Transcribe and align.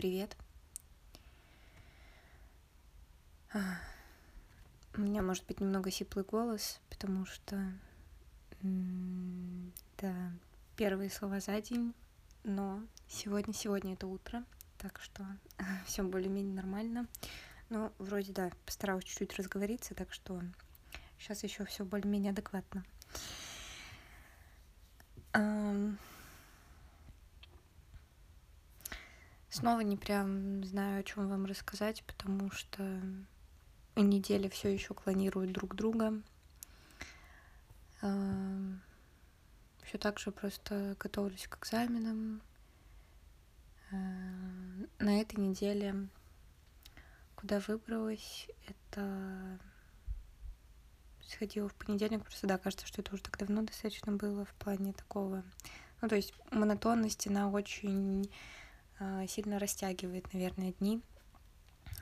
привет. 0.00 0.34
А, 3.52 3.58
У 4.96 5.02
меня 5.02 5.20
может 5.20 5.44
быть 5.44 5.60
немного 5.60 5.90
сиплый 5.90 6.24
голос, 6.24 6.80
потому 6.88 7.26
что 7.26 7.62
да, 8.62 10.32
первые 10.74 11.10
слова 11.10 11.38
за 11.40 11.60
день, 11.60 11.92
но 12.44 12.82
сегодня, 13.08 13.52
сегодня 13.52 13.92
это 13.92 14.06
утро, 14.06 14.42
так 14.78 14.98
что 15.02 15.22
все 15.84 16.02
более-менее 16.02 16.54
нормально. 16.54 17.06
Ну, 17.68 17.92
вроде 17.98 18.32
да, 18.32 18.50
постаралась 18.64 19.04
чуть-чуть 19.04 19.36
разговориться, 19.36 19.94
так 19.94 20.14
что 20.14 20.40
сейчас 21.18 21.42
еще 21.42 21.66
все 21.66 21.84
более-менее 21.84 22.32
адекватно. 22.32 22.86
Ам, 25.34 25.98
Снова 29.60 29.80
не 29.80 29.98
прям 29.98 30.64
знаю, 30.64 31.00
о 31.00 31.02
чем 31.02 31.28
вам 31.28 31.44
рассказать, 31.44 32.02
потому 32.04 32.50
что 32.50 32.82
недели 33.94 34.48
все 34.48 34.72
еще 34.72 34.94
клонируют 34.94 35.52
друг 35.52 35.74
друга. 35.74 36.14
Все 37.98 39.98
так 39.98 40.18
же 40.18 40.30
просто 40.30 40.96
готовлюсь 40.98 41.46
к 41.46 41.58
экзаменам. 41.58 42.40
А, 43.92 43.96
На 44.98 45.20
этой 45.20 45.38
неделе, 45.38 46.08
куда 47.36 47.60
выбралась, 47.60 48.48
это 48.66 49.58
сходила 51.26 51.68
в 51.68 51.74
понедельник, 51.74 52.22
просто 52.22 52.46
да, 52.46 52.56
кажется, 52.56 52.86
что 52.86 53.02
это 53.02 53.12
уже 53.12 53.22
так 53.22 53.36
давно 53.36 53.60
достаточно 53.60 54.12
было 54.12 54.46
в 54.46 54.54
плане 54.54 54.94
такого. 54.94 55.44
Ну, 56.00 56.08
то 56.08 56.16
есть 56.16 56.32
монотонность, 56.50 57.26
она 57.26 57.50
очень 57.50 58.30
сильно 59.28 59.58
растягивает, 59.58 60.32
наверное, 60.32 60.72
дни. 60.72 61.00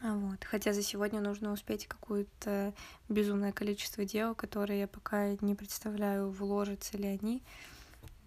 А 0.03 0.15
Вот. 0.15 0.45
Хотя 0.45 0.73
за 0.73 0.83
сегодня 0.83 1.21
нужно 1.21 1.53
успеть 1.53 1.87
какое-то 1.87 2.75
безумное 3.09 3.53
количество 3.53 4.05
дел, 4.05 4.35
которые 4.35 4.81
я 4.81 4.89
пока 4.89 5.37
не 5.41 5.55
представляю, 5.55 6.31
вложатся 6.31 6.97
ли 6.97 7.07
они. 7.07 7.43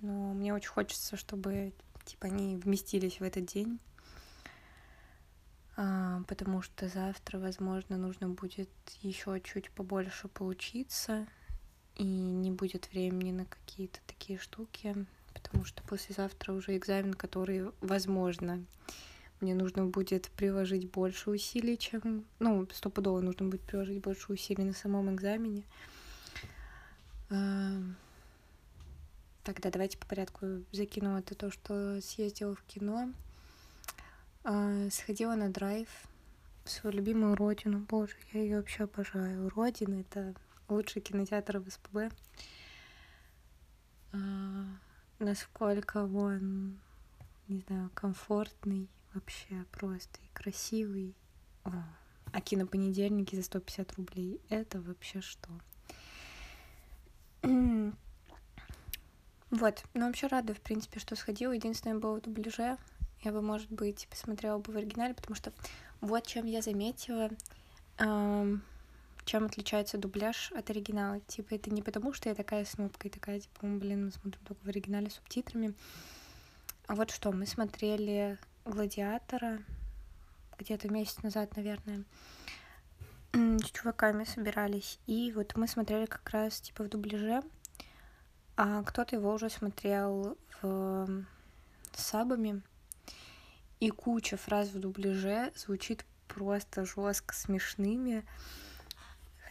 Но 0.02 0.34
мне 0.34 0.54
очень 0.54 0.70
хочется, 0.70 1.16
чтобы 1.16 1.74
типа 2.06 2.28
они 2.28 2.58
вместились 2.58 3.20
в 3.20 3.24
этот 3.24 3.46
день. 3.46 3.80
А, 5.78 6.22
потому 6.28 6.62
что 6.62 6.90
завтра, 6.90 7.40
возможно, 7.40 7.98
нужно 7.98 8.30
будет 8.30 8.70
еще 9.02 9.40
чуть 9.42 9.72
побольше 9.72 10.28
поучиться, 10.28 11.26
и 11.96 12.04
не 12.04 12.52
будет 12.52 12.92
времени 12.92 13.32
на 13.32 13.46
какие-то 13.46 14.00
такие 14.08 14.38
штуки, 14.38 15.06
потому 15.34 15.66
что 15.66 15.84
послезавтра 15.84 16.54
уже 16.54 16.78
экзамен, 16.78 17.14
который, 17.14 17.72
возможно, 17.82 18.64
мне 19.40 19.56
нужно 19.56 19.86
будет 19.86 20.30
приложить 20.32 20.90
больше 20.90 21.32
усилий, 21.32 21.78
чем... 21.78 22.26
Ну, 22.40 22.68
стопудово 22.72 23.22
нужно 23.22 23.48
будет 23.48 23.62
приложить 23.62 24.02
больше 24.02 24.32
усилий 24.32 24.64
на 24.64 24.74
самом 24.74 25.14
экзамене. 25.14 25.64
А, 27.30 27.82
Тогда 29.44 29.72
давайте 29.72 29.98
по 29.98 30.06
порядку 30.06 30.46
закину 30.72 31.18
это 31.18 31.34
то, 31.34 31.50
что 31.50 32.00
съездила 32.02 32.56
в 32.56 32.62
кино. 32.64 33.12
А, 34.44 34.90
Сходила 34.92 35.34
на 35.34 35.50
драйв 35.50 35.88
в 36.64 36.70
свою 36.70 36.98
любимую 36.98 37.36
родину. 37.36 37.80
Боже, 37.80 38.14
я 38.34 38.42
ее 38.42 38.58
вообще 38.58 38.84
обожаю. 38.84 39.50
Родина— 39.50 40.02
это 40.02 40.36
лучший 40.70 41.02
кинотеатр 41.02 41.58
в 41.58 41.70
СПБ. 41.72 42.14
Насколько 45.22 46.06
он, 46.06 46.80
не 47.48 47.60
знаю, 47.68 47.92
комфортный 47.94 48.90
вообще 49.14 49.68
просто 49.72 50.20
и 50.24 50.28
красивый. 50.34 51.16
О, 51.64 51.72
а 52.34 52.42
кинопонедельники 52.42 53.36
за 53.36 53.44
150 53.44 53.94
рублей— 53.98 54.42
это 54.50 54.82
вообще 54.82 55.22
что? 55.22 55.50
Вот, 59.52 59.84
ну 59.94 60.08
вообще 60.08 60.28
рада, 60.28 60.54
в 60.56 60.62
принципе, 60.62 61.00
что 61.00 61.16
сходила. 61.18 61.52
Единственное, 61.52 62.00
было 62.00 62.16
в 62.16 62.22
дубляже. 62.22 62.78
Я 63.20 63.34
бы, 63.34 63.42
может 63.42 63.70
быть, 63.70 64.08
посмотрела 64.10 64.58
бы 64.58 64.72
в 64.72 64.78
оригинале, 64.78 65.14
потому 65.14 65.36
что 65.36 65.52
вот 66.00 66.26
чем 66.26 66.46
я 66.46 66.62
заметила, 66.62 67.30
ам, 67.98 68.64
чем 69.26 69.46
отличается 69.46 69.98
дубляж 69.98 70.52
от 70.52 70.70
оригинала. 70.70 71.20
Типа, 71.22 71.56
это 71.56 71.70
не 71.70 71.82
потому, 71.82 72.14
что 72.14 72.30
я 72.30 72.36
такая 72.36 72.66
снупка 72.66 73.08
и 73.08 73.12
такая, 73.12 73.40
типа, 73.40 73.66
«М, 73.66 73.80
блин, 73.80 74.06
мы 74.06 74.12
смотрим 74.12 74.42
только 74.46 74.64
в 74.64 74.68
оригинале 74.68 75.10
с 75.10 75.16
субтитрами. 75.16 75.74
А 76.88 76.96
вот 76.96 77.12
что, 77.12 77.32
мы 77.32 77.46
смотрели 77.46 78.38
«Гладиатора» 78.66 79.62
где-то 80.58 80.90
месяц 80.90 81.24
назад, 81.24 81.56
наверное. 81.56 82.04
С 83.34 83.72
чуваками 83.72 84.26
собирались. 84.26 85.00
И 85.08 85.32
вот 85.34 85.56
мы 85.56 85.68
смотрели 85.68 86.06
как 86.06 86.30
раз, 86.30 86.60
типа, 86.62 86.84
в 86.84 86.90
дубляже. 86.90 87.42
А 88.58 88.84
кто-то 88.84 89.16
его 89.16 89.34
уже 89.34 89.50
смотрел 89.50 90.38
в 90.62 91.26
сабами. 91.94 92.62
И 93.80 93.90
куча 93.90 94.38
фраз 94.38 94.70
в 94.70 94.80
дубляже 94.80 95.52
звучит 95.56 96.06
просто 96.28 96.86
жестко 96.86 97.34
смешными. 97.34 98.24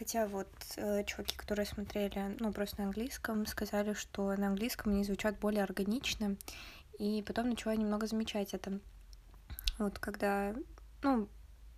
Хотя 0.01 0.25
вот 0.25 0.49
э, 0.77 1.03
чуваки, 1.03 1.37
которые 1.37 1.67
смотрели, 1.67 2.35
ну, 2.39 2.51
просто 2.51 2.79
на 2.79 2.85
английском, 2.85 3.45
сказали, 3.45 3.93
что 3.93 4.35
на 4.35 4.47
английском 4.47 4.93
они 4.93 5.03
звучат 5.03 5.37
более 5.37 5.63
органично. 5.63 6.37
И 6.97 7.21
потом 7.21 7.49
начала 7.49 7.75
немного 7.75 8.07
замечать 8.07 8.55
это. 8.55 8.79
Вот 9.77 9.99
когда, 9.99 10.55
ну, 11.03 11.29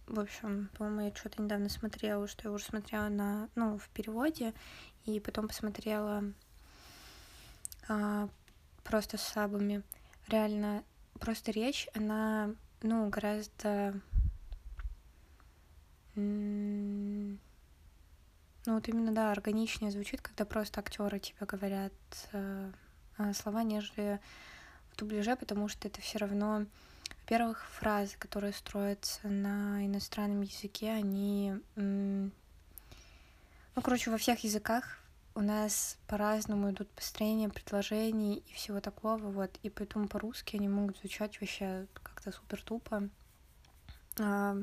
в 0.08 0.22
общем, 0.22 0.70
по-моему, 0.78 1.02
я 1.02 1.14
что-то 1.14 1.42
недавно 1.42 1.68
смотрела, 1.68 2.26
что 2.30 2.48
я 2.48 2.54
уже 2.54 2.64
смотрела 2.64 3.10
на, 3.10 3.50
ну, 3.56 3.78
в 3.78 3.90
переводе, 3.90 4.54
и 5.04 5.20
потом 5.20 5.50
посмотрела 5.50 6.24
а, 7.90 8.30
просто 8.86 9.18
с 9.18 9.22
сабами. 9.22 9.84
Реально, 10.30 10.86
просто 11.20 11.52
речь, 11.52 11.90
она, 11.94 12.56
ну, 12.84 13.10
гораздо... 13.10 14.00
м, 16.16 17.38
Ну, 18.66 18.76
вот 18.76 18.88
именно, 18.88 19.12
да, 19.12 19.32
органичнее 19.32 19.92
звучит, 19.92 20.22
когда 20.22 20.46
просто 20.46 20.80
актеры 20.80 21.20
тебе 21.20 21.46
говорят 21.46 21.94
э, 22.32 22.72
а, 23.18 23.34
слова, 23.34 23.64
нежели 23.64 24.22
в 24.92 24.96
дубляже, 24.96 25.36
потому 25.36 25.68
что 25.68 25.88
это 25.88 26.00
все 26.00 26.18
равно, 26.18 26.66
во-первых, 27.22 27.66
фразы, 27.72 28.16
которые 28.18 28.54
строятся 28.54 29.28
на 29.28 29.86
иностранном 29.86 30.42
языке, 30.42 30.92
они, 30.92 31.56
ну, 31.76 32.32
короче, 33.82 34.12
во 34.12 34.18
всех 34.18 34.46
языках 34.46 35.00
у 35.36 35.42
нас 35.42 35.98
по-разному 36.08 36.72
идут 36.72 36.90
построения 36.90 37.50
предложений 37.50 38.44
и 38.48 38.54
всего 38.54 38.80
такого, 38.80 39.18
вот, 39.18 39.58
и 39.64 39.70
поэтому 39.70 40.08
по-русски 40.08 40.56
они 40.56 40.70
могут 40.70 40.98
звучать 41.00 41.42
вообще 41.42 41.88
как-то 42.02 42.32
супер 42.32 42.62
тупо. 42.62 43.10
А, 44.20 44.56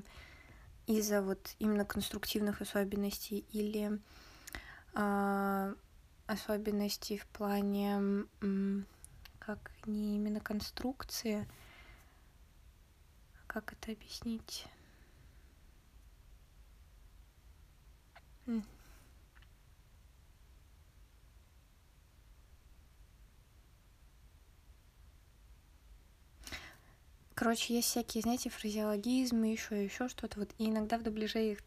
из-за 0.99 1.23
вот 1.23 1.55
именно 1.59 1.84
конструктивных 1.84 2.61
особенностей 2.61 3.45
или 3.53 4.01
а, 4.95 5.73
особенностей 6.27 7.19
в 7.19 7.27
плане 7.27 8.27
как 9.39 9.71
не 9.87 10.17
именно 10.17 10.41
конструкции, 10.41 11.49
как 13.47 13.73
это 13.73 13.93
объяснить? 13.93 14.67
Короче, 27.41 27.73
есть 27.73 27.89
всякие, 27.89 28.21
знаете, 28.21 28.51
фразеологизмы, 28.51 29.51
еще 29.51 29.83
еще 29.83 30.09
что-то. 30.09 30.39
Вот 30.39 30.51
и 30.59 30.69
иногда 30.69 30.98
в 30.98 31.03
дубляже 31.03 31.53
их 31.53 31.59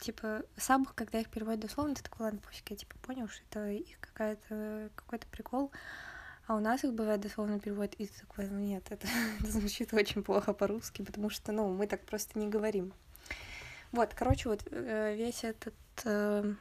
типа 0.00 0.44
сабах, 0.56 0.94
когда 0.94 1.20
их 1.20 1.28
переводят 1.28 1.60
дословно, 1.60 1.94
ты 1.94 2.02
такой, 2.02 2.24
ладно, 2.24 2.40
пофиг, 2.40 2.70
я 2.70 2.76
типа 2.76 2.96
понял, 3.02 3.28
что 3.28 3.42
это 3.50 3.68
их 3.68 4.00
какая-то 4.00 4.88
какой-то 4.94 5.26
прикол. 5.26 5.72
А 6.46 6.56
у 6.56 6.60
нас 6.60 6.84
их 6.84 6.94
бывает 6.94 7.20
дословно 7.20 7.60
переводят, 7.60 7.96
и 7.96 8.06
ты 8.06 8.18
такой, 8.18 8.48
ну 8.48 8.60
нет, 8.60 8.82
это, 8.88 9.06
это 9.40 9.46
звучит 9.52 9.92
очень 9.92 10.22
плохо 10.22 10.54
по-русски, 10.54 11.02
потому 11.02 11.28
что, 11.28 11.52
ну, 11.52 11.68
мы 11.68 11.86
так 11.86 12.06
просто 12.06 12.38
не 12.38 12.48
говорим. 12.48 12.94
Вот, 13.92 14.14
короче, 14.14 14.48
вот 14.48 14.62
э, 14.70 15.14
весь 15.14 15.44
этот 15.44 15.74
э, 16.06 16.54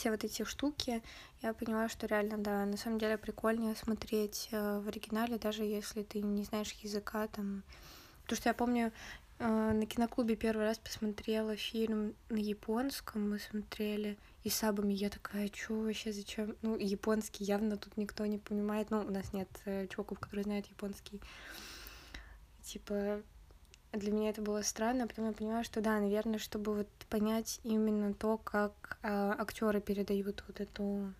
все 0.00 0.10
вот 0.10 0.24
эти 0.24 0.44
штуки, 0.44 1.02
я 1.42 1.52
поняла, 1.52 1.90
что 1.90 2.06
реально, 2.06 2.38
да, 2.38 2.64
на 2.64 2.78
самом 2.78 2.98
деле 2.98 3.18
прикольнее 3.18 3.76
смотреть 3.76 4.48
э, 4.50 4.80
в 4.80 4.88
оригинале, 4.88 5.36
даже 5.36 5.62
если 5.62 6.02
ты 6.02 6.22
не 6.22 6.42
знаешь 6.44 6.72
языка 6.80 7.28
там. 7.28 7.62
Потому 8.22 8.36
что 8.38 8.48
я 8.48 8.54
помню, 8.54 8.92
э, 9.40 9.72
на 9.72 9.84
киноклубе 9.84 10.36
первый 10.36 10.64
раз 10.64 10.78
посмотрела 10.78 11.54
фильм 11.54 12.14
на 12.30 12.38
японском, 12.38 13.28
мы 13.28 13.38
смотрели 13.38 14.16
и 14.42 14.48
сабами, 14.48 14.94
я 14.94 15.10
такая, 15.10 15.50
чё 15.50 15.78
вообще, 15.78 16.12
зачем? 16.12 16.56
Ну, 16.62 16.78
японский 16.78 17.44
явно 17.44 17.76
тут 17.76 17.98
никто 17.98 18.24
не 18.24 18.38
понимает, 18.38 18.90
ну, 18.90 19.00
у 19.00 19.10
нас 19.10 19.34
нет 19.34 19.50
э, 19.66 19.86
чуваков, 19.88 20.18
которые 20.18 20.44
знают 20.44 20.66
японский. 20.68 21.20
типа, 22.62 23.20
для 23.92 24.12
меня 24.12 24.30
это 24.30 24.40
было 24.40 24.62
странно, 24.62 25.04
а 25.04 25.06
потом 25.06 25.26
я 25.26 25.32
понимаю, 25.32 25.64
что 25.64 25.80
да, 25.80 25.98
наверное, 25.98 26.38
чтобы 26.38 26.74
вот 26.74 26.88
понять 27.08 27.60
именно 27.64 28.14
то, 28.14 28.38
как 28.38 28.98
а, 29.02 29.34
актеры 29.38 29.80
передают 29.80 30.44
вот 30.46 30.60
эту 30.60 31.12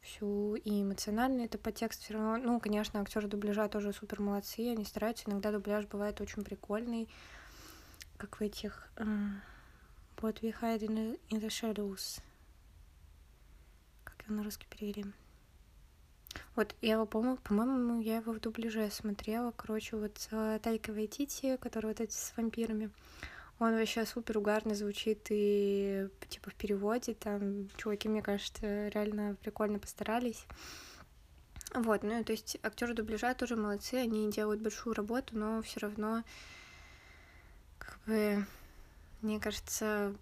всю 0.00 0.54
и 0.54 0.82
эмоциональный 0.82 1.44
это 1.44 1.58
подтекст 1.58 2.02
все 2.02 2.14
равно. 2.14 2.36
Ну, 2.36 2.60
конечно, 2.60 3.00
актеры 3.00 3.26
дубляжа 3.26 3.68
тоже 3.68 3.92
супер 3.92 4.20
молодцы, 4.20 4.60
они 4.70 4.84
стараются. 4.84 5.28
Иногда 5.28 5.50
дубляж 5.50 5.86
бывает 5.86 6.20
очень 6.20 6.44
прикольный, 6.44 7.08
как 8.16 8.38
в 8.38 8.42
этих 8.42 8.88
uh, 8.96 9.30
What 10.18 10.40
We 10.40 10.54
Hide 10.60 10.86
in 10.86 11.18
the 11.30 11.48
Shadows. 11.48 12.20
Как 14.04 14.22
его 14.24 14.36
на 14.36 14.44
русский 14.44 14.66
перевели? 14.70 15.04
Вот, 16.56 16.74
я 16.82 16.94
его, 16.94 17.06
по-моему, 17.06 17.36
по-моему, 17.38 18.00
я 18.00 18.16
его 18.16 18.32
в 18.32 18.40
дубляже 18.40 18.90
смотрела, 18.90 19.52
короче, 19.52 19.96
вот 19.96 20.18
с 20.18 20.60
Тайкой 20.62 20.94
Вайтити, 20.94 21.56
который 21.56 21.86
вот 21.86 22.00
эти 22.00 22.12
с 22.12 22.32
вампирами. 22.36 22.90
Он 23.58 23.74
вообще 23.74 24.04
супер 24.04 24.38
угарно 24.38 24.74
звучит 24.74 25.26
и 25.30 26.08
типа 26.28 26.50
в 26.50 26.54
переводе 26.54 27.14
там 27.14 27.68
чуваки, 27.76 28.08
мне 28.08 28.22
кажется, 28.22 28.88
реально 28.88 29.36
прикольно 29.42 29.80
постарались. 29.80 30.46
Вот, 31.74 32.02
ну 32.02 32.22
то 32.22 32.32
есть 32.32 32.56
актеры 32.62 32.94
дубляжа 32.94 33.34
тоже 33.34 33.56
молодцы, 33.56 33.94
они 33.94 34.30
делают 34.30 34.60
большую 34.60 34.94
работу, 34.94 35.36
но 35.36 35.60
все 35.62 35.80
равно 35.80 36.22
как 37.78 37.98
бы 38.06 38.46
мне 39.22 39.40
кажется, 39.40 40.14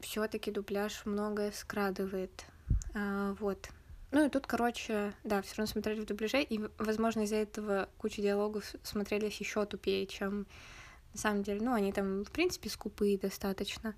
все-таки 0.00 0.50
дубляж 0.50 1.04
многое 1.04 1.52
скрадывает. 1.52 2.46
А, 2.94 3.34
вот. 3.40 3.68
Ну 4.14 4.24
и 4.24 4.28
тут, 4.28 4.46
короче, 4.46 5.12
да, 5.24 5.42
все 5.42 5.56
равно 5.56 5.72
смотрели 5.72 6.00
в 6.00 6.06
дубляже, 6.06 6.40
и, 6.40 6.60
возможно, 6.78 7.22
из-за 7.22 7.34
этого 7.34 7.88
куча 7.98 8.22
диалогов 8.22 8.72
смотрелись 8.84 9.40
еще 9.40 9.66
тупее, 9.66 10.06
чем 10.06 10.46
на 11.14 11.18
самом 11.18 11.42
деле. 11.42 11.60
Ну, 11.60 11.74
они 11.74 11.92
там, 11.92 12.24
в 12.24 12.30
принципе, 12.30 12.70
скупые 12.70 13.18
достаточно. 13.18 13.96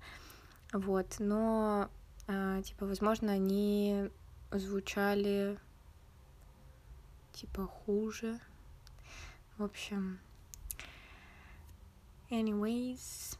Вот, 0.73 1.17
но, 1.19 1.91
э, 2.25 2.63
типа, 2.65 2.87
возможно, 2.87 3.31
они 3.31 4.09
звучали, 4.49 5.59
типа, 7.33 7.67
хуже. 7.67 8.39
В 9.59 9.63
общем, 9.65 10.17
anyways. 12.31 13.37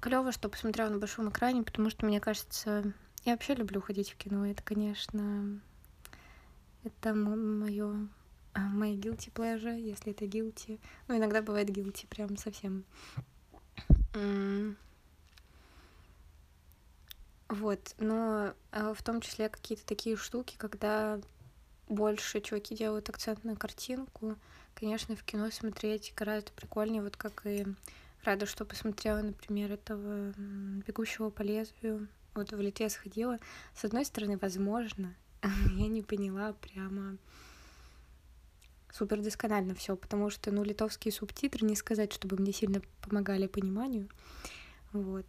Клево, 0.00 0.30
что 0.30 0.50
посмотрела 0.50 0.90
на 0.90 0.98
большом 0.98 1.30
экране, 1.30 1.62
потому 1.62 1.88
что, 1.88 2.04
мне 2.04 2.20
кажется, 2.20 2.92
я 3.24 3.32
вообще 3.32 3.54
люблю 3.54 3.80
ходить 3.80 4.10
в 4.10 4.16
кино. 4.16 4.46
Это, 4.46 4.62
конечно, 4.62 5.60
это 6.84 7.14
мое 7.14 8.08
мои 8.54 8.96
guilty 8.96 9.32
pleasure, 9.32 9.78
если 9.78 10.12
это 10.12 10.24
guilty. 10.26 10.78
Ну, 11.08 11.16
иногда 11.16 11.42
бывает 11.42 11.70
guilty, 11.70 12.06
прям 12.06 12.36
совсем. 12.36 12.84
Вот, 17.48 17.94
но 17.98 18.54
а, 18.70 18.94
в 18.94 19.02
том 19.02 19.20
числе 19.20 19.50
какие-то 19.50 19.84
такие 19.84 20.16
штуки, 20.16 20.56
когда 20.56 21.20
больше 21.86 22.40
чуваки 22.40 22.74
делают 22.74 23.10
акцент 23.10 23.44
на 23.44 23.56
картинку, 23.56 24.36
конечно, 24.74 25.14
в 25.16 25.22
кино 25.22 25.50
смотреть 25.50 26.14
гораздо 26.16 26.50
прикольнее, 26.52 27.02
вот 27.02 27.16
как 27.18 27.42
и 27.44 27.66
рада, 28.24 28.46
что 28.46 28.64
посмотрела, 28.64 29.20
например, 29.20 29.70
этого 29.72 30.32
«Бегущего 30.86 31.28
по 31.28 31.42
лезвию», 31.42 32.08
вот 32.34 32.52
в 32.52 32.60
Литве 32.60 32.88
сходила. 32.88 33.38
С 33.74 33.84
одной 33.84 34.04
стороны, 34.04 34.38
возможно, 34.38 35.14
я 35.42 35.88
не 35.88 36.02
поняла 36.02 36.52
прямо 36.54 37.18
супер 38.92 39.22
досконально 39.22 39.74
все, 39.74 39.96
потому 39.96 40.30
что, 40.30 40.50
ну, 40.50 40.62
литовские 40.62 41.12
субтитры, 41.12 41.66
не 41.66 41.76
сказать, 41.76 42.12
чтобы 42.12 42.36
мне 42.36 42.52
сильно 42.52 42.82
помогали 43.00 43.46
пониманию. 43.46 44.08
Вот. 44.92 45.26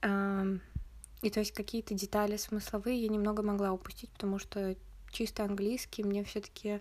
И 0.00 1.30
то 1.30 1.40
есть 1.40 1.52
какие-то 1.52 1.94
детали 1.94 2.36
смысловые 2.36 3.02
я 3.02 3.08
немного 3.08 3.42
могла 3.42 3.72
упустить, 3.72 4.10
потому 4.10 4.38
что 4.38 4.76
чисто 5.10 5.44
английский 5.44 6.04
мне 6.04 6.22
все-таки, 6.22 6.80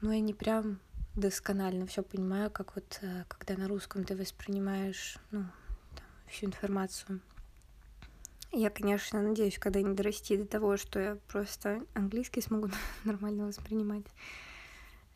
ну, 0.00 0.12
я 0.12 0.20
не 0.20 0.32
прям 0.32 0.80
досконально 1.14 1.86
все 1.86 2.02
понимаю, 2.02 2.50
как 2.50 2.74
вот 2.74 2.98
э, 3.02 3.24
когда 3.28 3.54
на 3.58 3.68
русском 3.68 4.04
ты 4.04 4.16
воспринимаешь, 4.16 5.18
ну, 5.30 5.44
всю 6.32 6.46
информацию. 6.46 7.20
Я, 8.50 8.70
конечно, 8.70 9.22
надеюсь, 9.22 9.58
когда-нибудь 9.58 9.96
дорасти 9.96 10.36
до 10.36 10.46
того, 10.46 10.76
что 10.76 10.98
я 10.98 11.16
просто 11.28 11.84
английский 11.94 12.40
смогу 12.40 12.68
нормально 13.04 13.46
воспринимать. 13.46 14.04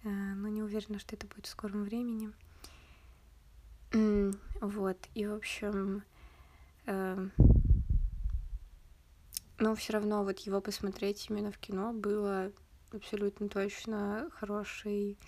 Э, 0.04 0.08
но 0.08 0.48
не 0.48 0.62
уверена, 0.62 0.98
что 0.98 1.16
это 1.16 1.26
будет 1.26 1.46
в 1.46 1.50
скором 1.50 1.84
времени. 1.84 2.32
Вот, 4.60 4.98
и, 5.14 5.26
в 5.26 5.34
общем, 5.34 6.02
эм, 6.86 7.32
но 9.58 9.74
все 9.74 9.94
равно 9.94 10.22
вот 10.24 10.38
его 10.40 10.60
посмотреть 10.60 11.30
именно 11.30 11.50
в 11.50 11.58
кино 11.58 11.92
было 11.92 12.52
абсолютно 12.92 13.48
точно 13.48 14.28
хорошей 14.34 15.18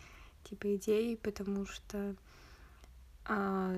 типа 0.45 0.77
идеей, 0.77 1.17
потому 1.17 1.67
что 1.67 2.15
а, 3.25 3.75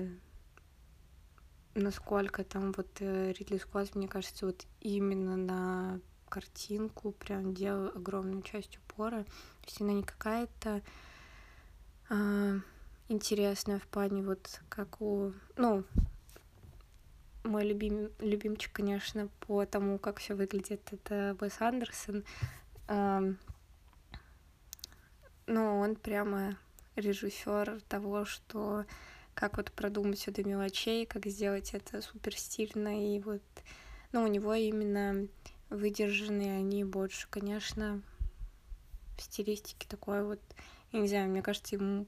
насколько 1.75 2.43
там 2.43 2.71
вот 2.73 2.87
э, 2.99 3.33
Ридли 3.33 3.57
Скотт, 3.57 3.95
мне 3.95 4.07
кажется, 4.07 4.45
вот 4.45 4.65
именно 4.79 5.37
на 5.37 5.99
картинку 6.29 7.11
прям 7.11 7.53
делал 7.53 7.87
огромную 7.95 8.41
часть 8.41 8.77
упора. 8.77 9.23
То 9.23 9.67
есть 9.67 9.81
она 9.81 9.93
не 9.93 10.03
какая-то 10.03 10.81
а, 12.09 12.59
интересная 13.09 13.79
в 13.79 13.87
плане 13.87 14.23
вот 14.23 14.61
как 14.69 15.01
у... 15.01 15.33
Ну, 15.57 15.83
мой 17.43 17.65
любим, 17.65 18.11
любимчик, 18.19 18.71
конечно, 18.71 19.27
по 19.41 19.65
тому, 19.65 19.97
как 19.97 20.19
все 20.19 20.35
выглядит, 20.35 20.81
это 20.91 21.35
Уэс 21.39 21.59
Андерсон. 21.59 22.23
А, 22.87 23.21
но 25.47 25.79
он 25.79 25.95
прямо 25.95 26.57
режиссер 26.95 27.81
того, 27.89 28.25
что 28.25 28.85
как 29.33 29.57
вот 29.57 29.71
продумать 29.71 30.19
все 30.19 30.31
до 30.31 30.43
мелочей, 30.43 31.05
как 31.05 31.25
сделать 31.25 31.73
это 31.73 32.01
супер 32.01 32.35
стильно, 32.35 33.15
и 33.15 33.19
вот, 33.19 33.41
ну, 34.11 34.23
у 34.23 34.27
него 34.27 34.53
именно 34.53 35.27
выдержанные 35.69 36.57
они 36.57 36.83
больше, 36.83 37.27
конечно, 37.29 38.01
в 39.17 39.21
стилистике 39.21 39.87
такой 39.87 40.23
вот, 40.23 40.41
я 40.91 40.99
не 40.99 41.07
знаю, 41.07 41.29
мне 41.29 41.41
кажется, 41.41 41.75
ему 41.75 42.05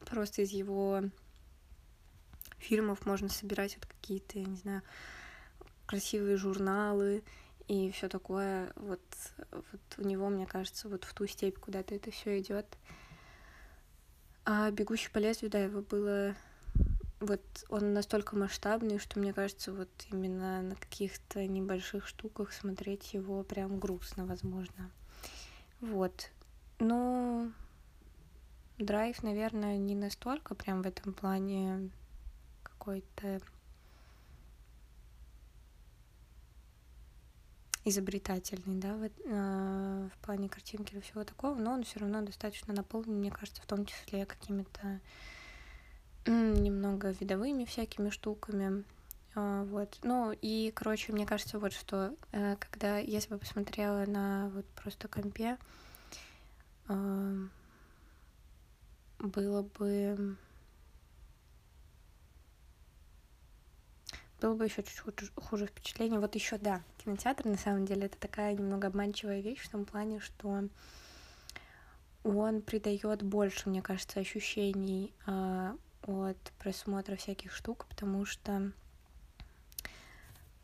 просто 0.00 0.42
из 0.42 0.50
его 0.50 1.02
фильмов 2.58 3.06
можно 3.06 3.28
собирать 3.28 3.76
вот 3.76 3.86
какие-то, 3.86 4.38
я 4.38 4.44
не 4.44 4.56
знаю, 4.56 4.82
красивые 5.86 6.36
журналы 6.36 7.22
и 7.68 7.90
все 7.92 8.08
такое. 8.08 8.72
Вот, 8.76 9.00
вот 9.52 9.80
у 9.98 10.02
него, 10.02 10.28
мне 10.28 10.46
кажется, 10.46 10.88
вот 10.88 11.04
в 11.04 11.14
ту 11.14 11.26
степь 11.26 11.58
куда-то 11.58 11.94
это 11.94 12.10
все 12.10 12.38
идет. 12.38 12.66
А 14.44 14.70
бегущий 14.70 15.10
по 15.10 15.18
лезвию, 15.18 15.50
да, 15.50 15.60
его 15.60 15.82
было 15.82 16.34
вот 17.20 17.42
он 17.68 17.92
настолько 17.92 18.36
масштабный, 18.36 18.98
что 18.98 19.18
мне 19.18 19.32
кажется, 19.32 19.72
вот 19.72 19.88
именно 20.10 20.62
на 20.62 20.76
каких-то 20.76 21.46
небольших 21.46 22.06
штуках 22.06 22.52
смотреть 22.52 23.14
его 23.14 23.42
прям 23.42 23.80
грустно, 23.80 24.24
возможно. 24.24 24.90
Вот. 25.80 26.30
Но 26.78 27.50
драйв, 28.78 29.22
наверное, 29.22 29.78
не 29.78 29.94
настолько 29.94 30.54
прям 30.54 30.82
в 30.82 30.86
этом 30.86 31.12
плане 31.12 31.90
какой-то 32.62 33.40
изобретательный, 37.84 38.80
да, 38.80 38.94
в, 38.94 39.10
э, 39.24 40.08
в 40.14 40.18
плане 40.24 40.48
картинки 40.48 40.92
или 40.92 41.00
всего 41.00 41.24
такого, 41.24 41.56
но 41.56 41.72
он 41.72 41.84
все 41.84 42.00
равно 42.00 42.20
достаточно 42.22 42.74
наполнен, 42.74 43.18
мне 43.18 43.30
кажется, 43.30 43.62
в 43.62 43.66
том 43.66 43.86
числе 43.86 44.26
какими-то 44.26 45.00
немного 46.26 47.10
видовыми 47.10 47.64
всякими 47.64 48.10
штуками. 48.10 48.84
А, 49.34 49.64
вот. 49.64 49.98
Ну 50.02 50.32
и, 50.32 50.72
короче, 50.74 51.12
мне 51.12 51.26
кажется, 51.26 51.58
вот 51.58 51.72
что, 51.72 52.14
э, 52.32 52.56
когда, 52.56 52.98
если 52.98 53.30
бы 53.30 53.38
посмотрела 53.38 54.04
на 54.06 54.50
вот 54.54 54.66
просто 54.82 55.08
компе, 55.08 55.58
было 59.18 59.62
бы 59.78 60.36
было 64.40 64.54
бы 64.54 64.64
еще 64.66 64.82
чуть-чуть 64.82 65.32
хуже 65.34 65.66
впечатление. 65.66 66.20
Вот 66.20 66.34
еще, 66.34 66.58
да, 66.58 66.82
кинотеатр 66.98 67.46
на 67.46 67.56
самом 67.56 67.86
деле 67.86 68.06
это 68.06 68.18
такая 68.18 68.54
немного 68.54 68.86
обманчивая 68.86 69.40
вещь 69.40 69.60
в 69.60 69.70
том 69.70 69.84
плане, 69.84 70.20
что 70.20 70.68
он 72.24 72.62
придает 72.62 73.22
больше, 73.22 73.68
мне 73.68 73.82
кажется, 73.82 74.20
ощущений 74.20 75.12
а, 75.26 75.76
от 76.02 76.38
просмотра 76.58 77.16
всяких 77.16 77.52
штук, 77.52 77.86
потому 77.86 78.24
что 78.24 78.72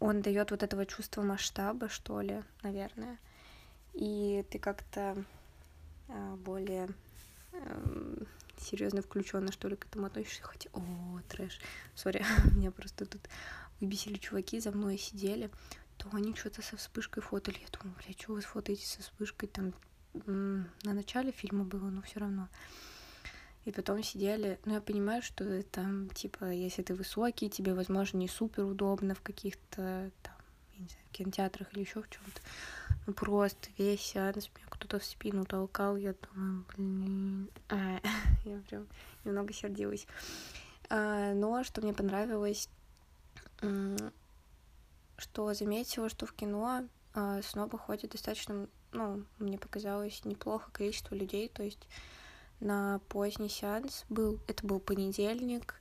он 0.01 0.23
дает 0.23 0.51
вот 0.51 0.63
этого 0.63 0.87
чувства 0.87 1.23
масштаба, 1.23 1.89
что 1.89 2.21
ли, 2.21 2.43
наверное. 2.63 3.19
И 3.95 4.45
ты 4.51 4.59
как-то 4.59 5.17
а, 6.09 6.37
более 6.37 6.89
эм, 7.53 8.27
серьезно 8.59 9.03
включенно, 9.03 9.53
что 9.53 9.69
ли, 9.69 9.77
к 9.77 9.87
этому 9.87 10.07
относишься, 10.07 10.43
хотя, 10.43 10.69
о, 10.73 11.21
трэш, 11.29 11.61
сори, 11.95 12.25
меня 12.55 12.71
просто 12.71 13.07
тут 13.07 13.23
выбесили 13.81 14.19
чуваки, 14.19 14.61
за 14.61 14.73
мной 14.73 14.99
сидели, 14.99 15.51
то 15.97 16.09
они 16.13 16.35
что-то 16.35 16.63
со 16.63 16.77
вспышкой 16.77 17.23
фотали, 17.23 17.59
я 17.61 17.79
думаю, 17.79 17.97
бля, 17.99 18.15
что 18.19 18.33
вы 18.33 18.41
фотаете 18.41 18.87
со 18.87 19.03
вспышкой, 19.03 19.49
там, 19.49 19.75
на 20.27 20.93
начале 20.93 21.33
фильма 21.33 21.65
было, 21.65 21.89
но 21.91 22.03
все 22.03 22.21
равно, 22.21 22.49
и 23.65 23.73
потом 23.73 24.03
сидели, 24.03 24.59
ну, 24.65 24.75
я 24.75 24.81
понимаю, 24.81 25.23
что 25.23 25.63
там, 25.65 26.11
типа, 26.11 26.45
если 26.51 26.83
ты 26.83 26.95
высокий, 26.95 27.49
тебе, 27.49 27.75
возможно, 27.75 28.19
не 28.19 28.29
супер 28.29 28.65
удобно 28.65 29.15
в 29.15 29.23
каких-то 29.23 30.11
там, 30.23 30.35
я 30.75 30.83
не 30.83 30.89
знаю, 30.89 31.07
кинотеатрах 31.13 31.73
или 31.73 31.81
еще 31.81 32.03
в 32.03 32.11
чем-то. 32.11 32.41
Ну, 33.07 33.13
просто 33.15 33.71
весь 33.79 34.03
сеанс 34.03 34.51
меня 34.55 34.67
кто-то 34.69 34.99
в 34.99 35.05
спину 35.05 35.45
толкал, 35.45 35.97
я 35.97 36.15
думаю, 36.15 36.65
блин, 36.77 37.51
а, 37.71 38.01
я 38.45 38.59
прям 38.69 38.87
немного 39.25 39.53
сердилась. 39.53 40.07
А, 40.91 41.33
но 41.33 41.65
что 41.65 41.81
мне 41.81 41.95
понравилось, 41.95 42.69
что 45.17 45.55
заметила, 45.55 46.11
что 46.11 46.27
в 46.27 46.35
кино 46.35 46.85
а, 47.15 47.41
снова 47.43 47.79
ходит 47.79 48.11
достаточно, 48.11 48.69
ну, 48.93 49.25
мне 49.39 49.59
показалось, 49.59 50.25
неплохо 50.25 50.71
количество 50.71 51.15
людей, 51.15 51.49
то 51.49 51.63
есть 51.63 51.89
на 52.65 53.01
поздний 53.09 53.49
сеанс. 53.49 54.05
Был, 54.09 54.41
это 54.49 54.67
был 54.67 54.81
понедельник, 54.81 55.81